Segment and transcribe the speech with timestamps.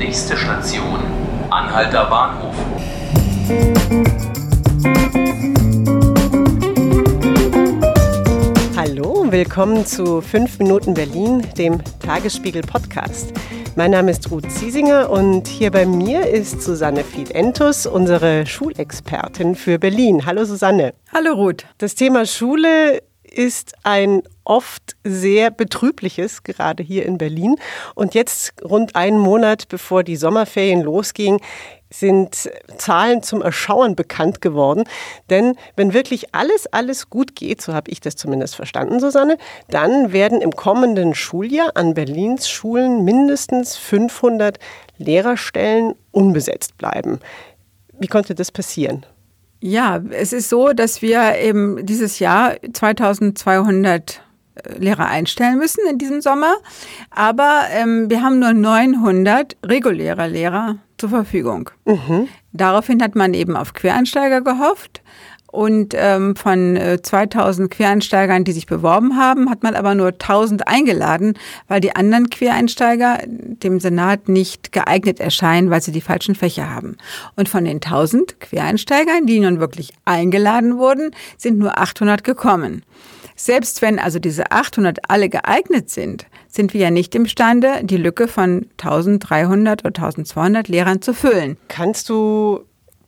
[0.00, 0.98] Nächste Station,
[1.50, 2.54] Anhalter Bahnhof.
[8.74, 13.34] Hallo, willkommen zu 5 Minuten Berlin, dem Tagesspiegel Podcast.
[13.76, 19.78] Mein Name ist Ruth Ziesinger und hier bei mir ist Susanne Fiedentus, unsere Schulexpertin für
[19.78, 20.24] Berlin.
[20.24, 20.94] Hallo Susanne.
[21.12, 21.66] Hallo Ruth.
[21.76, 27.56] Das Thema Schule ist ein oft sehr betrübliches, gerade hier in Berlin.
[27.94, 31.40] Und jetzt, rund einen Monat bevor die Sommerferien losgingen,
[31.92, 34.84] sind Zahlen zum Erschauern bekannt geworden.
[35.28, 39.36] Denn wenn wirklich alles, alles gut geht, so habe ich das zumindest verstanden, Susanne,
[39.68, 44.58] dann werden im kommenden Schuljahr an Berlins Schulen mindestens 500
[44.98, 47.18] Lehrerstellen unbesetzt bleiben.
[47.98, 49.04] Wie konnte das passieren?
[49.60, 54.22] Ja, es ist so, dass wir eben dieses Jahr 2200
[54.54, 56.54] äh, Lehrer einstellen müssen in diesem Sommer.
[57.10, 61.70] Aber ähm, wir haben nur 900 reguläre Lehrer zur Verfügung.
[61.84, 62.28] Mhm.
[62.52, 65.02] Daraufhin hat man eben auf Quereinsteiger gehofft.
[65.50, 70.68] Und ähm, von äh, 2000 Quereinsteigern, die sich beworben haben, hat man aber nur 1000
[70.68, 71.34] eingeladen,
[71.66, 76.96] weil die anderen Quereinsteiger dem Senat nicht geeignet erscheinen, weil sie die falschen Fächer haben.
[77.34, 82.84] Und von den 1000 Quereinsteigern, die nun wirklich eingeladen wurden, sind nur 800 gekommen.
[83.34, 88.28] Selbst wenn also diese 800 alle geeignet sind, sind wir ja nicht imstande, die Lücke
[88.28, 91.56] von 1300 oder 1200 Lehrern zu füllen.
[91.68, 92.60] Kannst du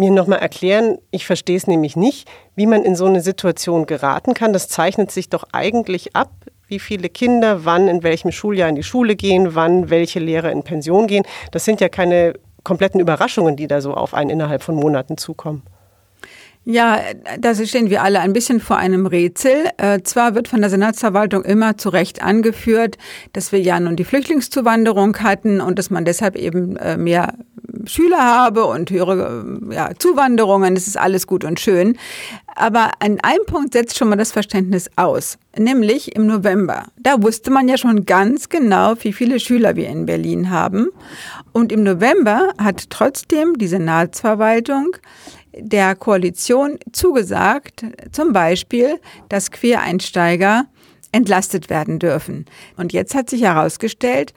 [0.00, 4.34] mir nochmal erklären, ich verstehe es nämlich nicht, wie man in so eine Situation geraten
[4.34, 4.52] kann.
[4.52, 6.32] Das zeichnet sich doch eigentlich ab,
[6.66, 10.64] wie viele Kinder wann in welchem Schuljahr in die Schule gehen, wann welche Lehrer in
[10.64, 11.24] Pension gehen.
[11.52, 12.34] Das sind ja keine
[12.64, 15.62] kompletten Überraschungen, die da so auf einen innerhalb von Monaten zukommen.
[16.64, 17.00] Ja,
[17.38, 19.70] da stehen wir alle ein bisschen vor einem Rätsel.
[19.78, 22.98] Äh, zwar wird von der Senatsverwaltung immer zu Recht angeführt,
[23.32, 27.32] dass wir ja nun die Flüchtlingszuwanderung hatten und dass man deshalb eben äh, mehr
[27.90, 30.74] Schüler habe und höhere äh, ja, Zuwanderungen.
[30.74, 31.98] Das ist alles gut und schön.
[32.54, 36.84] Aber an einem Punkt setzt schon mal das Verständnis aus, nämlich im November.
[36.98, 40.88] Da wusste man ja schon ganz genau, wie viele Schüler wir in Berlin haben.
[41.52, 44.96] Und im November hat trotzdem die Senatsverwaltung
[45.56, 50.66] der Koalition zugesagt, zum Beispiel, dass Quereinsteiger
[51.12, 52.46] entlastet werden dürfen.
[52.76, 54.32] Und jetzt hat sich herausgestellt,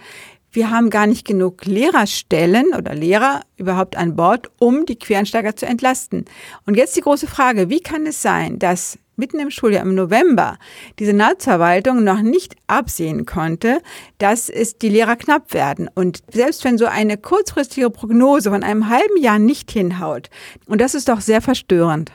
[0.54, 5.66] wir haben gar nicht genug Lehrerstellen oder Lehrer überhaupt an Bord, um die Quereinsteiger zu
[5.66, 6.26] entlasten.
[6.66, 10.58] Und jetzt die große Frage, wie kann es sein, dass mitten im Schuljahr im November
[11.00, 13.82] die Senatsverwaltung noch nicht absehen konnte,
[14.18, 15.90] dass es die Lehrer knapp werden.
[15.94, 20.30] Und selbst wenn so eine kurzfristige Prognose von einem halben Jahr nicht hinhaut,
[20.68, 22.12] und das ist doch sehr verstörend.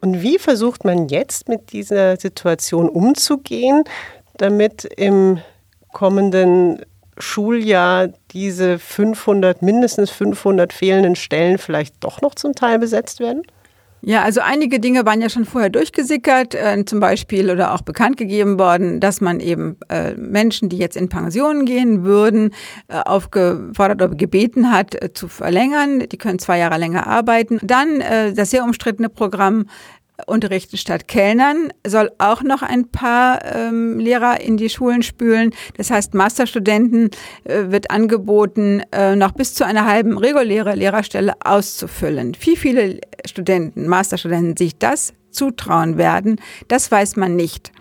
[0.00, 3.82] Und wie versucht man jetzt mit dieser Situation umzugehen,
[4.36, 5.38] damit im
[5.92, 6.82] kommenden
[7.18, 13.42] Schuljahr diese 500, mindestens 500 fehlenden Stellen vielleicht doch noch zum Teil besetzt werden?
[14.00, 18.16] Ja, also einige Dinge waren ja schon vorher durchgesickert, äh, zum Beispiel oder auch bekannt
[18.16, 22.54] gegeben worden, dass man eben äh, Menschen, die jetzt in Pensionen gehen würden,
[22.86, 26.08] äh, aufgefordert oder gebeten hat, äh, zu verlängern.
[26.08, 27.58] Die können zwei Jahre länger arbeiten.
[27.62, 29.66] Dann äh, das sehr umstrittene Programm
[30.26, 35.54] unterrichten statt Kellnern, soll auch noch ein paar ähm, Lehrer in die Schulen spülen.
[35.76, 37.10] Das heißt, Masterstudenten
[37.44, 42.36] äh, wird angeboten, äh, noch bis zu einer halben reguläre Lehrerstelle auszufüllen.
[42.40, 47.72] Wie viele Studenten, Masterstudenten sich das zutrauen werden, das weiß man nicht.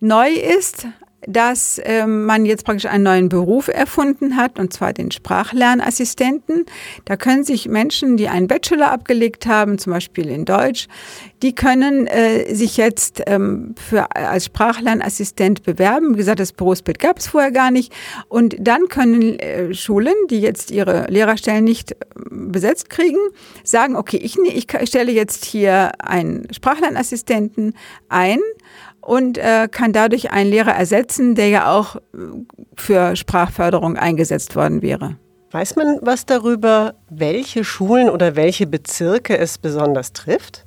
[0.00, 0.86] Neu ist
[1.26, 6.66] dass ähm, man jetzt praktisch einen neuen Beruf erfunden hat, und zwar den Sprachlernassistenten.
[7.04, 10.88] Da können sich Menschen, die einen Bachelor abgelegt haben, zum Beispiel in Deutsch,
[11.42, 16.14] die können äh, sich jetzt ähm, für, als Sprachlernassistent bewerben.
[16.14, 17.92] Wie gesagt, das Berufsbild gab es vorher gar nicht.
[18.28, 21.96] Und dann können äh, Schulen, die jetzt ihre Lehrerstellen nicht äh,
[22.30, 23.18] besetzt kriegen,
[23.64, 27.74] sagen, okay, ich, ich stelle jetzt hier einen Sprachlernassistenten
[28.08, 28.38] ein
[29.06, 32.00] und äh, kann dadurch einen Lehrer ersetzen, der ja auch äh,
[32.76, 35.16] für Sprachförderung eingesetzt worden wäre.
[35.52, 40.64] Weiß man was darüber, welche Schulen oder welche Bezirke es besonders trifft?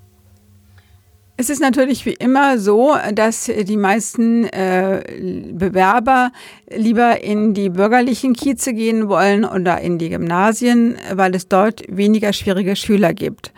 [1.35, 5.01] Es ist natürlich wie immer so, dass die meisten äh,
[5.53, 6.31] Bewerber
[6.69, 12.33] lieber in die bürgerlichen Kieze gehen wollen oder in die Gymnasien, weil es dort weniger
[12.33, 13.53] schwierige Schüler gibt.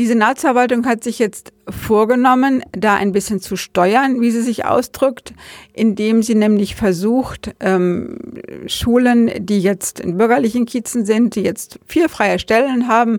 [0.00, 5.34] Die Senatsverwaltung hat sich jetzt vorgenommen, da ein bisschen zu steuern, wie sie sich ausdrückt,
[5.74, 8.16] indem sie nämlich versucht, ähm,
[8.64, 13.18] Schulen, die jetzt in bürgerlichen Kiezen sind, die jetzt vier freie Stellen haben,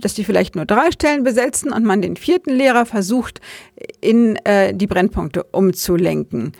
[0.00, 3.40] dass die vielleicht nur drei Stellen besetzen und man den vierten Lehrer versucht,
[4.00, 6.54] in äh, die Brennpunkte umzulenken.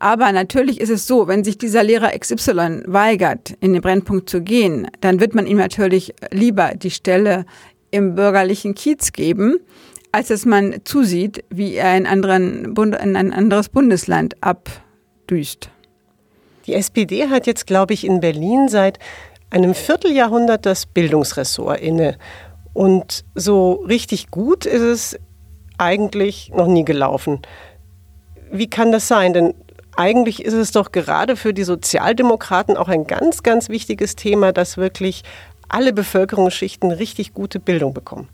[0.00, 4.42] Aber natürlich ist es so, wenn sich dieser Lehrer XY weigert, in den Brennpunkt zu
[4.42, 7.46] gehen, dann wird man ihm natürlich lieber die Stelle
[7.94, 9.58] im bürgerlichen Kiez geben,
[10.12, 15.70] als dass man zusieht, wie er in, anderen Bund in ein anderes Bundesland abdüst.
[16.66, 18.98] Die SPD hat jetzt, glaube ich, in Berlin seit
[19.50, 22.16] einem Vierteljahrhundert das Bildungsressort inne.
[22.72, 25.18] Und so richtig gut ist es
[25.78, 27.40] eigentlich noch nie gelaufen.
[28.50, 29.32] Wie kann das sein?
[29.32, 29.54] Denn
[29.96, 34.76] eigentlich ist es doch gerade für die Sozialdemokraten auch ein ganz, ganz wichtiges Thema, dass
[34.76, 35.22] wirklich
[35.68, 38.28] alle Bevölkerungsschichten richtig gute Bildung bekommen.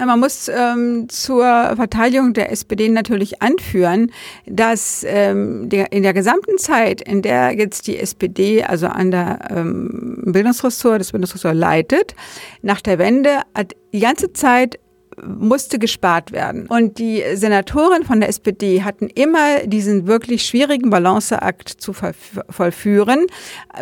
[0.00, 1.42] Ja, man muss ähm, zur
[1.74, 4.12] Verteidigung der SPD natürlich anführen,
[4.46, 9.40] dass ähm, der, in der gesamten Zeit, in der jetzt die SPD also an der
[9.50, 12.14] ähm, Bildungsressort, das Bildungsressort leitet,
[12.62, 14.78] nach der Wende hat die ganze Zeit
[15.26, 16.68] musste gespart werden.
[16.68, 23.26] Und die Senatoren von der SPD hatten immer diesen wirklich schwierigen Balanceakt zu vollführen,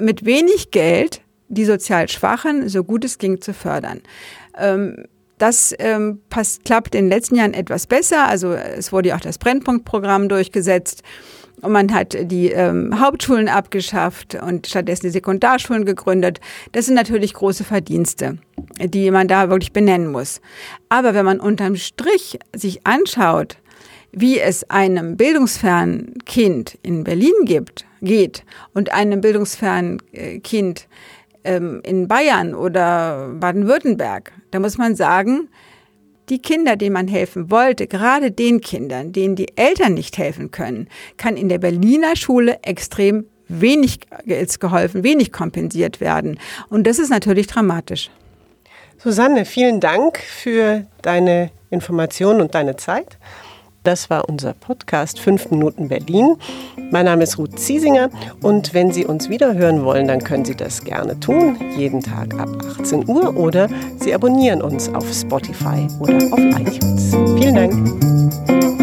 [0.01, 4.01] mit wenig Geld die sozial Schwachen so gut es ging zu fördern.
[4.59, 5.05] Ähm,
[5.39, 8.27] das ähm, passt, klappt in den letzten Jahren etwas besser.
[8.27, 11.03] Also es wurde ja auch das Brennpunktprogramm durchgesetzt.
[11.63, 16.41] Und man hat die ähm, Hauptschulen abgeschafft und stattdessen die Sekundarschulen gegründet.
[16.73, 18.39] Das sind natürlich große Verdienste,
[18.79, 20.41] die man da wirklich benennen muss.
[20.89, 23.57] Aber wenn man unterm Strich sich anschaut,
[24.13, 30.89] wie es einem bildungsfernen Kind in Berlin gibt, geht und einem bildungsfernen äh, Kind
[31.47, 35.49] ähm, in Bayern oder Baden-Württemberg, da muss man sagen,
[36.29, 40.89] die Kinder, denen man helfen wollte, gerade den Kindern, denen die Eltern nicht helfen können,
[41.17, 44.01] kann in der Berliner Schule extrem wenig
[44.59, 46.41] geholfen, wenig kompensiert werden.
[46.69, 48.11] Und das ist natürlich dramatisch.
[48.99, 53.19] Susanne, vielen Dank für deine Informationen und deine Zeit.
[53.87, 56.35] Das war unser Podcast 5 Minuten Berlin.
[56.91, 58.11] Mein Name ist Ruth Ziesinger
[58.43, 62.35] und wenn Sie uns wieder hören wollen, dann können Sie das gerne tun, jeden Tag
[62.35, 62.49] ab
[62.81, 63.69] 18 Uhr oder
[64.01, 67.15] Sie abonnieren uns auf Spotify oder auf iTunes.
[67.39, 68.76] Vielen Dank.